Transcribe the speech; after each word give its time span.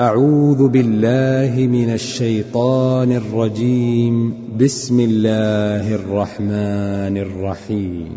أعوذ 0.00 0.68
بالله 0.68 1.66
من 1.66 1.92
الشيطان 1.94 3.12
الرجيم. 3.12 4.34
بسم 4.60 5.00
الله 5.00 5.94
الرحمن 5.94 7.16
الرحيم. 7.16 8.16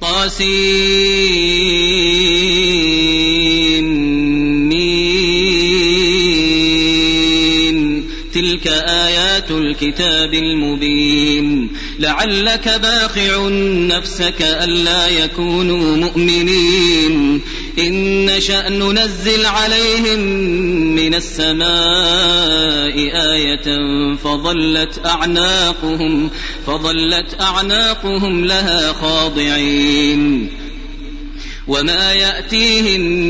طاسين 0.00 0.40
تلك 8.34 8.66
آيات 8.66 9.50
الكتاب 9.50 10.34
المبين. 10.34 11.68
لعلك 11.98 12.68
باخع 12.82 13.48
نفسك 13.96 14.42
ألا 14.42 15.24
يكونوا 15.24 15.96
مؤمنين. 15.96 17.40
إن 17.80 18.26
نشأ 18.26 18.68
ننزل 18.68 19.46
عليهم 19.46 20.20
من 20.94 21.14
السماء 21.14 21.70
آية 23.32 23.68
فظلت 24.16 25.06
أعناقهم 25.06 26.30
فظلت 26.66 27.40
أعناقهم 27.40 28.44
لها 28.44 28.92
خاضعين. 28.92 30.50
وما 31.66 32.12
يأتيهم 32.12 33.29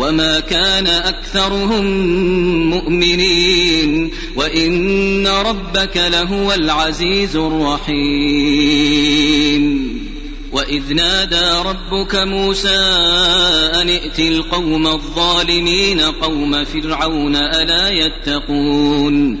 وما 0.00 0.40
كان 0.40 0.86
أكثرهم 0.86 1.84
مؤمنين 2.70 4.10
وإن 4.36 5.26
ربك 5.26 5.96
لهو 5.96 6.52
العزيز 6.52 7.36
الرحيم 7.36 8.80
وإذ 10.52 10.94
نادى 10.94 11.68
ربك 11.68 12.14
موسى 12.14 12.78
أن 13.74 13.88
ائت 13.88 14.18
القوم 14.18 14.86
الظالمين 14.86 16.00
قوم 16.00 16.64
فرعون 16.64 17.36
ألا 17.36 17.88
يتقون 17.90 19.40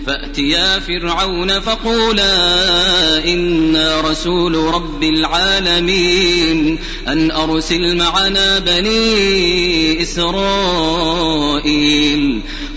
فأتيا 0.07 0.79
فرعون 0.79 1.59
فقولا 1.59 2.33
إنا 3.25 4.01
رسول 4.01 4.55
رب 4.55 5.03
العالمين 5.03 6.79
أن 7.07 7.31
أرسل 7.31 7.97
معنا 7.97 8.59
بني 8.59 10.01
إسرائيل 10.01 11.21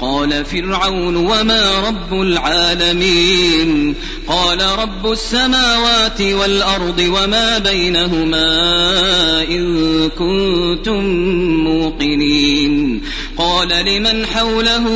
قال 0.00 0.44
فرعون 0.44 1.16
وما 1.16 1.88
رب 1.88 2.12
العالمين 2.12 3.94
قال 4.28 4.60
رب 4.62 5.12
السماوات 5.12 6.20
والأرض 6.20 6.98
وما 6.98 7.58
بينهما 7.58 8.48
إن 9.42 10.08
كنتم 10.08 11.04
موقنين 11.64 13.02
قال 13.36 13.68
لمن 13.68 14.26
حوله 14.26 14.86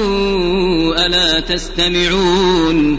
ألا 1.06 1.40
تستمعون 1.40 2.98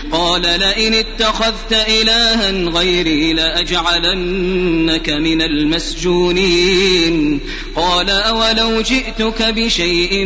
قال 0.11 0.41
لئن 0.41 0.93
اتخذت 0.93 1.73
إلها 1.73 2.51
غيري 2.51 3.33
لأجعلنك 3.33 5.09
من 5.09 5.41
المسجونين. 5.41 7.39
قال 7.75 8.09
أولو 8.09 8.81
جئتك 8.81 9.43
بشيء 9.43 10.25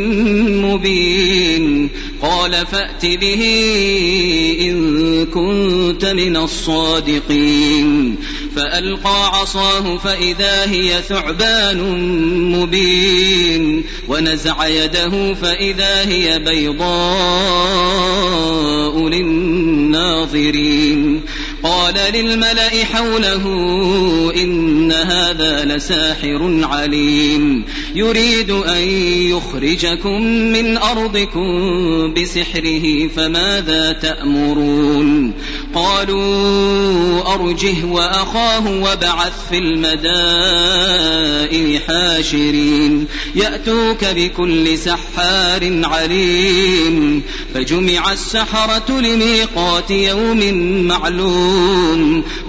مبين. 0.66 1.90
قال 2.22 2.52
فأت 2.52 3.06
به 3.06 3.42
إن 4.62 5.26
كنت 5.26 6.06
من 6.06 6.38
الصادقين. 6.38 8.16
فألقى 8.56 9.28
عصاه 9.28 9.98
فإذا 9.98 10.72
هي 10.72 11.02
ثعبان 11.10 11.82
مبين. 12.52 13.84
ونزع 14.08 14.68
يده 14.68 15.34
فإذا 15.34 16.08
هي 16.08 16.40
بيضاء 16.40 18.06
للناظرين 19.76 21.22
قال 21.66 21.96
للملأ 22.14 22.86
حوله 22.94 23.44
إن 24.36 24.92
هذا 24.92 25.66
لساحر 25.66 26.60
عليم. 26.64 27.66
يريد 27.96 28.52
أن 28.52 28.82
يخرجكم 29.32 30.22
من 30.22 30.78
أرضكم 30.78 31.48
بسحره 32.14 33.08
فماذا 33.08 33.92
تأمرون؟ 34.02 35.34
قالوا 35.76 37.34
أرجه 37.34 37.86
وأخاه 37.86 38.68
وبعث 38.68 39.34
في 39.50 39.58
المدائن 39.58 40.86
حاشرين. 41.88 43.08
يأتوك 43.36 44.06
بكل 44.06 44.78
سحار 44.78 45.82
عليم. 45.84 47.24
فجمع 47.54 48.12
السحرة 48.12 49.00
لميقات 49.00 49.92
يوم 49.92 50.54
معلوم. 50.88 51.55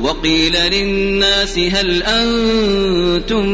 وقيل 0.03 0.53
للناس 0.53 1.58
هل 1.58 2.03
أنتم 2.03 3.47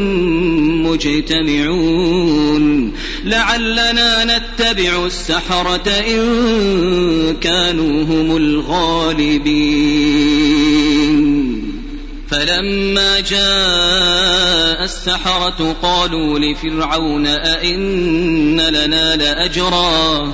مجتمعون؟ 0.87 2.93
لعلنا 3.23 4.25
نتبع 4.25 5.05
السحرة 5.05 5.89
إن 5.89 7.37
كانوا 7.41 8.03
هم 8.03 8.37
الغالبين. 8.37 9.83
فلما 12.31 13.19
جاء 13.19 14.83
السحرة 14.83 15.75
قالوا 15.81 16.39
لفرعون 16.39 17.27
أئن 17.27 18.61
لنا 18.61 19.15
لأجرا؟ 19.15 20.33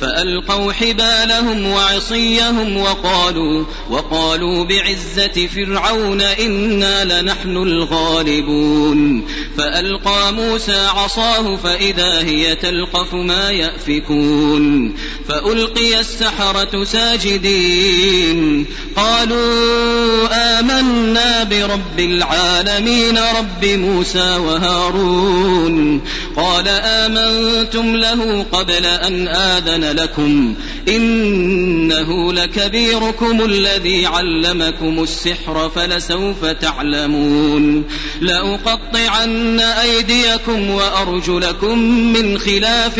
فألقوا 0.00 0.72
حبالهم 0.72 1.66
وعصيهم 1.66 2.76
وقالوا 2.76 3.64
وقالوا 3.90 4.64
بعزة 4.64 5.48
فرعون 5.56 6.20
إنا 6.20 7.22
لنحن 7.22 7.56
الغالبون. 7.56 9.26
فألقى 9.58 10.32
موسى 10.32 10.86
عصاه 10.86 11.56
فإذا 11.56 12.22
هي 12.22 12.54
تلقف 12.54 13.14
ما 13.14 13.50
يأفكون. 13.50 14.94
فألقي 15.28 16.00
السحرة 16.00 16.84
ساجدين. 16.84 18.66
قالوا 18.96 20.28
آمنا 20.58 21.44
برب 21.44 21.98
العالمين 21.98 23.18
رب 23.18 23.64
موسى 23.64 24.36
وهارون. 24.36 26.00
قال 26.36 26.68
آمنتم 26.68 27.96
له 27.96 28.46
قبل 28.52 28.86
أن 28.86 29.28
آذن 29.28 29.89
لكم 29.92 30.54
إنه 30.88 32.32
لكبيركم 32.32 33.44
الذي 33.44 34.06
علمكم 34.06 35.02
السحر 35.02 35.70
فلسوف 35.74 36.44
تعلمون 36.44 37.84
لأقطعن 38.20 39.60
أيديكم 39.60 40.70
وأرجلكم 40.70 41.78
من 42.12 42.38
خلاف 42.38 42.98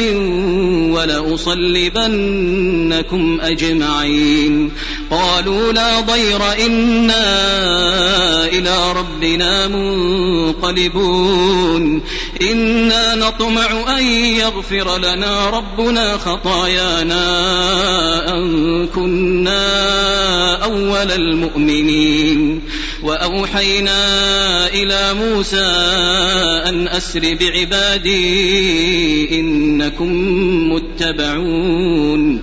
ولأصلبنكم 0.94 2.20
أجمعين 3.40 4.72
قالوا 5.10 5.72
لا 5.72 6.00
ضير 6.00 6.52
إنا 6.66 7.24
إلى 8.44 8.92
ربنا 8.92 9.68
منقلبون 10.60 11.20
إنا 12.42 13.14
نطمع 13.14 13.98
أن 13.98 14.06
يغفر 14.06 14.98
لنا 14.98 15.50
ربنا 15.50 16.16
خطايانا 16.80 18.36
أن 18.36 18.86
كنا 18.86 20.64
أول 20.64 21.10
المؤمنين. 21.12 22.60
وأوحينا 23.02 24.00
إلى 24.68 25.14
موسى 25.14 25.66
أن 26.68 26.88
أسر 26.88 27.36
بعبادي 27.40 28.20
إنكم 29.40 30.12
متبعون. 30.72 32.42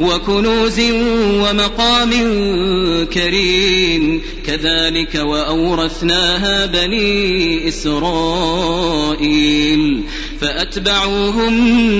وكنوز 0.00 0.80
ومقام 1.40 2.10
كريم 3.04 4.22
كذلك 4.46 5.14
وأورثناها 5.14 6.66
بني 6.66 7.68
إسرائيل 7.68 9.22
فأتبعوهم 10.40 11.54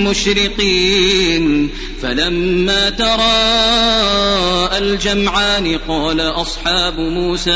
مشرقين 0.05 1.71
فلما 2.03 2.91
تراءى 2.91 4.79
الجمعان 4.79 5.79
قال 5.89 6.21
أصحاب 6.21 6.99
موسى 6.99 7.51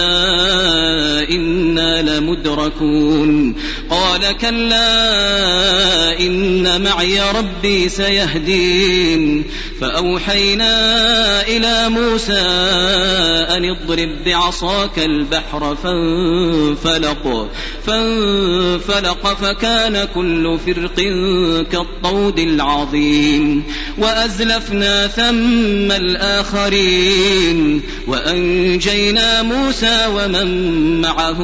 إنا 1.31 2.03
لمدركون 2.03 3.57
قال 3.91 4.37
كلا 4.37 6.21
إن 6.21 6.83
معي 6.83 7.21
ربي 7.31 7.89
سيهدين 7.89 9.45
فأوحينا 9.81 10.73
إلى 11.43 11.89
موسى 11.89 12.41
أن 13.57 13.65
اضرب 13.65 14.25
بعصاك 14.27 14.99
البحر 14.99 15.77
فانفلق 15.77 17.51
فانفلق 17.87 19.35
فكان 19.35 20.09
كل 20.15 20.59
فرق 20.67 20.97
كالطود 21.73 22.39
العظيم 22.39 23.65
وأزلفنا 24.37 25.07
ثم 25.07 25.93
الآخرين 25.93 27.83
وأنجينا 28.07 29.43
موسى 29.43 30.07
ومن 30.15 31.01
معه 31.01 31.39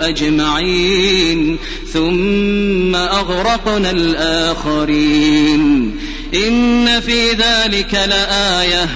أجمعين 0.00 1.58
ثم 1.92 2.96
أغرقنا 2.96 3.90
الآخرين 3.90 5.60
إن 6.34 7.00
في 7.00 7.30
ذلك 7.30 7.94
لآية 7.94 8.88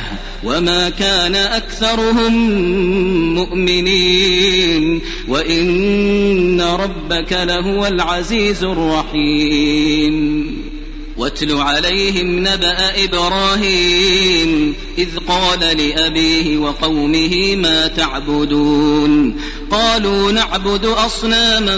وما 0.44 0.90
كان 0.90 1.34
أكثرهم 1.34 2.34
مؤمنين 3.34 5.00
وإن 5.28 6.60
ربك 6.60 7.32
لهو 7.32 7.86
العزيز 7.86 8.64
الرحيم 8.64 10.73
واتل 11.16 11.52
عليهم 11.52 12.38
نبأ 12.38 13.04
إبراهيم 13.04 14.74
إذ 14.98 15.08
قال 15.28 15.60
لأبيه 15.60 16.58
وقومه 16.58 17.56
ما 17.56 17.86
تعبدون 17.86 19.40
قالوا 19.70 20.32
نعبد 20.32 20.84
أصناما 20.84 21.76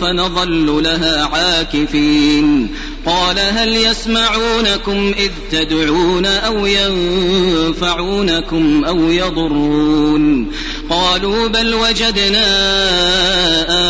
فنظل 0.00 0.82
لها 0.82 1.24
عاكفين 1.24 2.68
قال 3.06 3.38
هل 3.38 3.76
يسمعونكم 3.76 5.14
إذ 5.18 5.30
تدعون 5.50 6.26
أو 6.26 6.66
ينفعونكم 6.66 8.04
أو 8.84 9.10
يضرون 9.10 10.52
قالوا 10.90 11.48
بل 11.48 11.74
وجدنا 11.74 12.46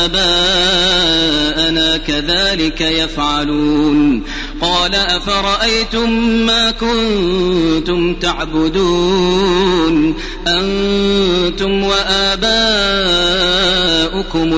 آباءنا 0.04 1.96
كذلك 1.96 2.80
يفعلون 2.80 4.22
قال 4.60 4.94
أفرأيتم 4.94 6.10
ما 6.46 6.70
كنتم 6.70 8.14
تعبدون 8.14 10.14
أنتم 10.48 11.82
وآباؤكم 11.82 12.46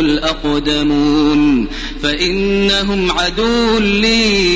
الأقدمون 0.01 1.69
فإنهم 2.03 3.11
عدو 3.11 3.79
لي 3.79 4.48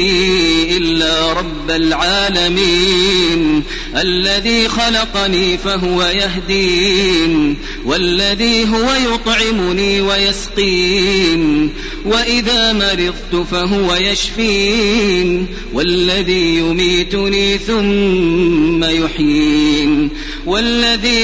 إلا 0.76 1.32
رب 1.32 1.70
العالمين. 1.70 3.62
الذي 3.96 4.68
خلقني 4.68 5.58
فهو 5.58 6.02
يهدين 6.02 7.56
والذي 7.84 8.64
هو 8.68 9.14
يطعمني 9.14 10.00
ويسقين. 10.00 11.70
وإذا 12.04 12.72
مرضت 12.72 13.46
فهو 13.50 13.94
يشفين 13.94 15.46
والذي 15.72 16.58
يميتني 16.58 17.58
ثم 17.58 18.84
يحيين. 18.84 20.08
والذي 20.46 21.22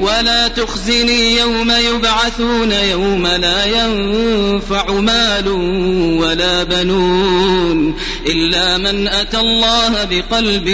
ولا 0.00 0.48
تخزني 0.48 1.36
يوم 1.36 1.70
يبعثون 1.70 2.72
يوم 2.72 3.26
لا 3.26 3.64
ينفع 3.64 4.92
مال 4.92 5.48
ولا 6.20 6.62
بنون 6.62 7.94
إلا 8.26 8.78
من 8.78 9.08
أتى 9.08 9.40
الله 9.40 10.04
بقلب 10.04 10.68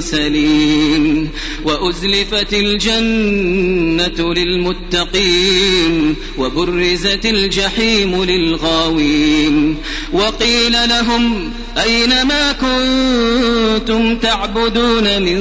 سليم 0.00 1.30
وأزلفت 1.64 2.54
الجنة 2.54 4.34
للمتقين 4.34 6.16
وبرزت 6.38 7.26
الجحيم 7.26 8.24
للغاوين 8.24 9.76
وقيل 10.12 10.72
لهم 10.72 11.50
أين 11.78 12.22
ما 12.22 12.52
كنتم 12.52 14.16
تعبدون 14.16 15.22
من 15.22 15.38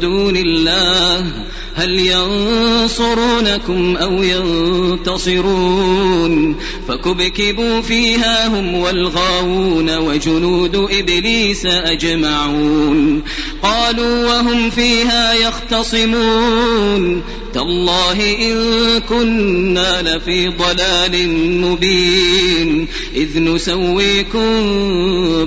دون 0.00 0.36
الله 0.36 1.26
هل 1.80 1.98
ينصرونكم 1.98 3.96
أو 3.96 4.22
ينتصرون؟ 5.02 6.56
فكبكبوا 6.88 7.80
فيها 7.80 8.46
هم 8.46 8.74
والغاوون 8.74 9.96
وجنود 9.96 10.76
إبليس 10.76 11.66
أجمعون. 11.66 13.22
قالوا 13.62 14.28
وهم 14.28 14.70
فيها 14.70 15.32
يختصمون. 15.32 17.22
تالله 17.54 18.36
إن 18.42 18.54
كنا 19.08 20.02
لفي 20.02 20.48
ضلال 20.48 21.28
مبين. 21.60 22.88
إذ 23.16 23.38
نسويكم 23.38 24.50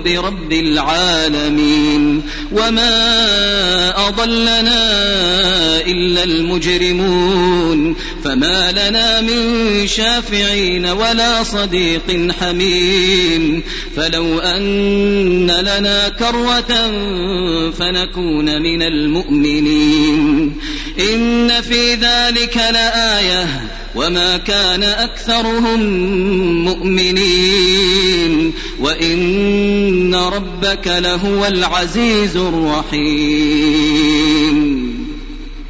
برب 0.05 0.53
العالمين. 0.53 2.21
وما 2.51 4.07
أضلنا 4.07 4.83
إلا 5.85 6.22
المجرمون. 6.23 7.95
فما 8.23 8.71
لنا 8.71 9.21
من 9.21 9.87
شافعين 9.87 10.85
ولا 10.85 11.43
صديق 11.43 12.31
حميم. 12.39 13.63
فلو 13.95 14.39
أن 14.39 15.47
لنا 15.47 16.09
كروة 16.09 16.91
فنكون 17.71 18.61
من 18.61 18.81
المؤمنين. 18.81 20.57
إن 20.99 21.61
في 21.61 21.93
ذلك 21.93 22.57
لآية. 22.57 23.61
وما 23.95 24.37
كان 24.37 24.83
أكثرهم 24.83 25.83
مؤمنين. 26.63 28.53
وإن 28.79 30.15
ربك 30.15 30.87
لهو 30.87 31.45
العزيز 31.45 32.37
الرحيم. 32.37 34.92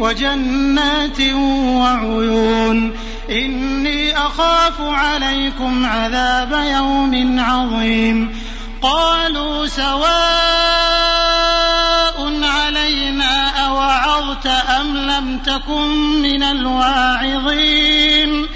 وجنات 0.00 1.20
وعيون. 1.20 2.92
إني 3.30 4.18
أخاف 4.18 4.80
عليكم 4.80 5.86
عذاب 5.86 6.52
يوم 6.52 7.40
عظيم. 7.40 8.38
قالوا 8.82 9.66
سواء 9.66 10.08
علينا 12.42 13.48
أوعظت 13.48 14.46
أم 14.46 14.96
لم 14.96 15.38
تكن 15.38 16.22
من 16.22 16.42
الواعظين. 16.42 18.46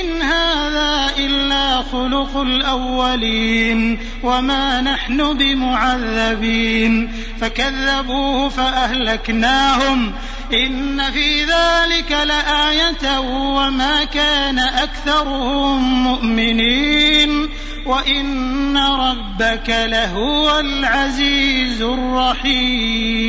إن 0.00 0.22
هذا 0.22 1.10
إلا 1.18 1.82
خلق 1.92 2.36
الأولين. 2.36 3.98
وما 4.22 4.80
نحن 4.80 5.36
بمعذبين. 5.36 7.12
فكذبوه 7.40 8.48
فأهلكناهم. 8.48 10.12
إن 10.52 11.10
في 11.10 11.44
ذلك 11.44 12.12
لآية 12.12 13.18
وما 13.20 14.04
كان 14.04 14.58
أكثرهم 14.58 16.04
مؤمنين 16.04 17.48
وإن 17.86 18.76
ربك 18.76 19.68
لهو 19.68 20.60
العزيز 20.60 21.82
الرحيم 21.82 23.28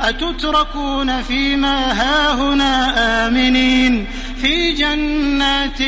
أتتركون 0.00 1.22
فيما 1.22 1.92
هاهنا 1.92 3.26
آمنين 3.26 4.06
في 4.42 4.72
جنات 4.72 5.80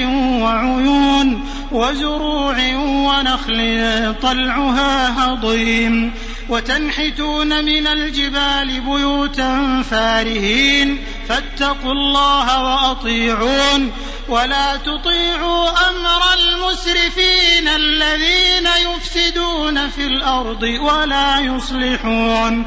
وعيون 0.42 1.48
وزروع 1.72 2.56
ونخل 2.76 4.14
طلعها 4.22 5.24
هضيم 5.24 6.12
وتنحتون 6.48 7.64
من 7.64 7.86
الجبال 7.86 8.80
بيوتا 8.80 9.82
فارهين 9.90 10.98
فاتقوا 11.28 11.92
الله 11.92 12.62
وأطيعون 12.62 13.92
ولا 14.28 14.76
تطيعوا 14.76 15.68
أمر 15.70 16.22
المسرفين 16.38 17.68
الذين 17.68 18.68
يفسدون 18.90 19.88
في 19.88 20.06
الأرض 20.06 20.62
ولا 20.62 21.40
يصلحون 21.40 22.66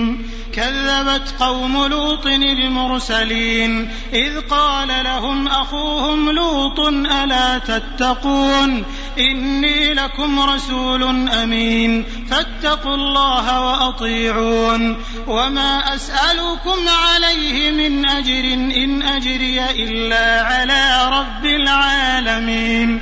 كذبت 0.53 1.33
قوم 1.39 1.85
لوط 1.85 2.27
المرسلين 2.27 3.91
إذ 4.13 4.39
قال 4.39 4.87
لهم 5.03 5.47
أخوهم 5.47 6.29
لوط 6.31 6.79
ألا 7.11 7.57
تتقون 7.57 8.85
إني 9.19 9.93
لكم 9.93 10.39
رسول 10.39 11.29
أمين 11.29 12.05
فاتقوا 12.29 12.95
الله 12.95 13.61
وأطيعون 13.61 15.03
وما 15.27 15.95
أسألكم 15.95 16.79
عليه 16.87 17.71
من 17.71 18.05
أجر 18.05 18.53
إن 18.53 19.01
أجري 19.01 19.69
إلا 19.69 20.41
على 20.41 21.09
رب 21.11 21.45
العالمين 21.45 23.01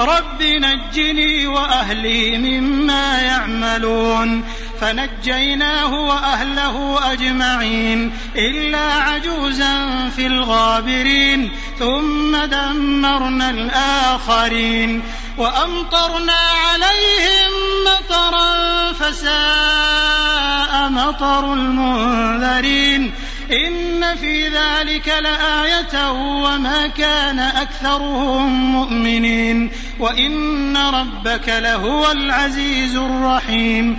رب 0.00 0.42
نجني 0.42 1.46
وأهلي 1.46 2.38
مما 2.38 3.20
يعملون 3.20 4.44
فنجيناه 4.80 6.00
وأهله 6.00 6.98
أجمعين 7.12 8.12
إلا 8.36 8.92
عجوزا 8.92 10.08
في 10.16 10.26
الغابرين 10.26 11.50
ثم 11.78 12.36
دمرنا 12.36 13.50
الآخرين 13.50 15.02
وأمطرنا 15.38 16.32
عليهم 16.32 17.52
مطرا 17.86 18.92
فساء 18.92 20.88
مطر 20.88 21.52
المنذرين 21.52 23.12
إن 23.52 24.16
في 24.16 24.48
ذلك 24.48 25.08
لآية 25.08 26.10
وما 26.12 26.86
كان 26.86 27.38
أكثرهم 27.38 28.72
مؤمنين 28.72 29.70
وإن 30.00 30.76
ربك 30.76 31.48
لهو 31.48 32.10
العزيز 32.10 32.96
الرحيم. 32.96 33.98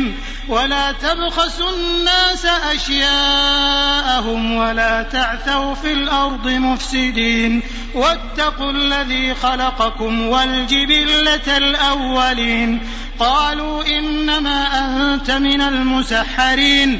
ولا 0.47 0.91
تبخسوا 0.91 1.69
الناس 1.69 2.45
أشياءهم 2.45 4.55
ولا 4.55 5.03
تعثوا 5.03 5.73
في 5.73 5.93
الأرض 5.93 6.47
مفسدين 6.47 7.61
واتقوا 7.93 8.71
الذي 8.71 9.35
خلقكم 9.35 10.27
والجبلة 10.27 11.57
الأولين 11.57 12.79
قالوا 13.19 13.83
إنما 13.99 14.67
أنت 15.13 15.31
من 15.31 15.61
المسحرين 15.61 16.99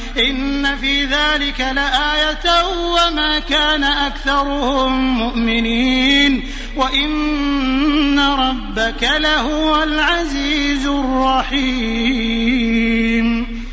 إن 0.29 0.75
في 0.77 1.05
ذلك 1.05 1.59
لآية 1.59 2.65
وما 2.67 3.39
كان 3.39 3.83
أكثرهم 3.83 5.17
مؤمنين 5.17 6.43
وإن 6.75 8.19
ربك 8.19 9.03
لهو 9.03 9.83
العزيز 9.83 10.87
الرحيم 10.87 12.41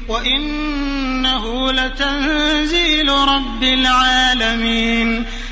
وإنه 0.08 1.72
لتنزيل 1.72 3.08
رب 3.08 3.62
العالمين 3.62 5.24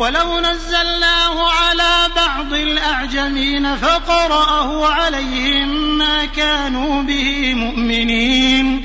ولو 0.00 0.40
نزلناه 0.40 1.50
على 1.50 2.12
بعض 2.16 2.52
الأعجمين 2.52 3.76
فقرأه 3.76 4.86
عليهم 4.86 5.98
ما 5.98 6.24
كانوا 6.24 7.02
به 7.02 7.54
مؤمنين. 7.54 8.84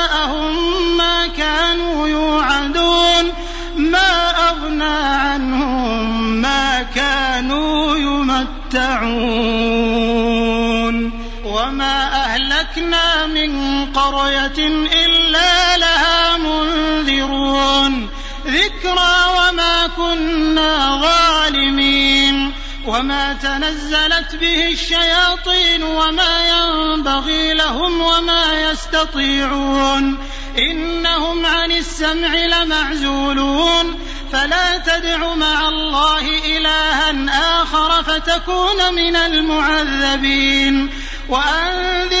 أهلكنا 12.81 13.25
من 13.25 13.85
قرية 13.93 14.67
إلا 15.05 15.77
لها 15.77 16.37
منذرون. 16.37 18.09
ذكرى 18.47 19.15
وما 19.37 19.87
كنا 19.97 21.01
ظالمين. 21.01 22.53
وما 22.85 23.33
تنزلت 23.33 24.35
به 24.35 24.69
الشياطين 24.71 25.83
وما 25.83 26.49
ينبغي 26.49 27.53
لهم 27.53 28.01
وما 28.01 28.71
يستطيعون. 28.71 30.17
إنهم 30.57 31.45
عن 31.45 31.71
السمع 31.71 32.35
لمعزولون. 32.35 33.99
فلا 34.31 34.77
تدع 34.77 35.33
مع 35.33 35.69
الله 35.69 36.57
إلها 36.57 37.61
آخر 37.61 38.03
فتكون 38.03 38.93
من 38.93 39.15
المعذبين. 39.15 40.89
وأنذر 41.29 42.20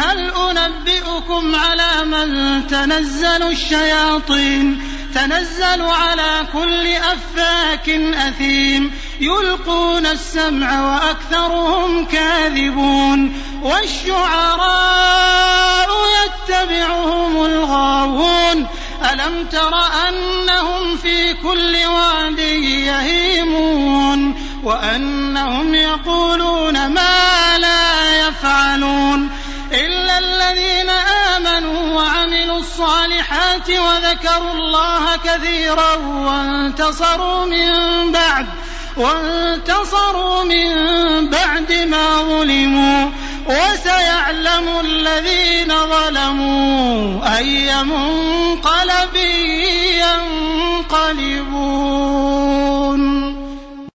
هل 0.00 0.30
أنبئكم 0.30 1.54
على 1.54 2.04
من 2.04 2.66
تنزل 2.66 3.42
الشياطين؟ 3.42 4.82
تنزل 5.14 5.82
على 5.82 6.46
كل 6.52 6.86
أفاك 6.86 7.88
أثيم. 8.14 8.92
يلقون 9.20 10.06
السمع 10.06 10.92
وأكثرهم 10.92 12.04
كاذبون. 12.04 13.42
والشعراء 13.62 14.70
يتبعهم 16.24 17.44
الغاوون. 17.44 18.66
ألم 19.12 19.46
تر 19.52 19.74
أنهم 20.08 20.96
في 20.96 21.34
كل 21.34 21.76
واد 21.86 22.38
يهيمون؟ 22.38 24.34
وأنهم 24.64 25.74
يقولون 25.74 26.86
ما 26.86 27.29
الصالحات 33.60 33.68
وذكروا 33.68 34.52
الله 34.52 35.16
كثيرا 35.16 35.94
وانتصروا 35.96 37.46
من 37.46 38.12
بعد 38.12 38.46
وانتصروا 38.96 40.44
من 40.44 41.30
بعد 41.30 41.72
ما 41.72 42.22
ظلموا 42.22 43.10
وسيعلم 43.46 44.80
الذين 44.80 45.74
ظلموا 45.86 47.36
أي 47.36 47.84
منقلب 47.84 49.16
ينقلبون. 50.90 52.29